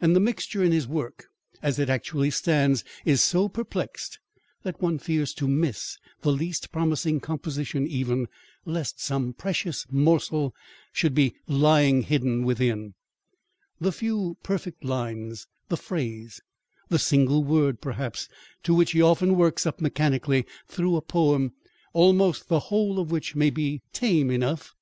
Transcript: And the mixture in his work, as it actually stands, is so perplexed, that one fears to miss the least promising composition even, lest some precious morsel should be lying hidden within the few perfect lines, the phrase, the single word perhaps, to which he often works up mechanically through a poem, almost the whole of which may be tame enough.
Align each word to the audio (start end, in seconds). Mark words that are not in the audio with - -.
And 0.00 0.16
the 0.16 0.18
mixture 0.18 0.64
in 0.64 0.72
his 0.72 0.88
work, 0.88 1.26
as 1.62 1.78
it 1.78 1.88
actually 1.88 2.30
stands, 2.32 2.82
is 3.04 3.22
so 3.22 3.48
perplexed, 3.48 4.18
that 4.64 4.82
one 4.82 4.98
fears 4.98 5.32
to 5.34 5.46
miss 5.46 5.98
the 6.22 6.32
least 6.32 6.72
promising 6.72 7.20
composition 7.20 7.86
even, 7.86 8.26
lest 8.64 9.00
some 9.00 9.32
precious 9.32 9.86
morsel 9.88 10.52
should 10.92 11.14
be 11.14 11.36
lying 11.46 12.02
hidden 12.02 12.42
within 12.42 12.94
the 13.80 13.92
few 13.92 14.36
perfect 14.42 14.82
lines, 14.82 15.46
the 15.68 15.76
phrase, 15.76 16.40
the 16.88 16.98
single 16.98 17.44
word 17.44 17.80
perhaps, 17.80 18.28
to 18.64 18.74
which 18.74 18.90
he 18.90 19.00
often 19.00 19.36
works 19.36 19.64
up 19.64 19.80
mechanically 19.80 20.44
through 20.66 20.96
a 20.96 21.00
poem, 21.00 21.52
almost 21.92 22.48
the 22.48 22.58
whole 22.66 22.98
of 22.98 23.12
which 23.12 23.36
may 23.36 23.48
be 23.48 23.80
tame 23.92 24.28
enough. 24.28 24.74